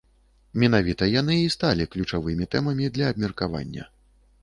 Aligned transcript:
Менавіта 0.63 1.09
яны 1.21 1.37
і 1.43 1.53
сталі 1.57 1.87
ключавымі 1.93 2.51
тэмамі 2.57 2.93
для 2.97 3.05
абмеркавання. 3.17 3.83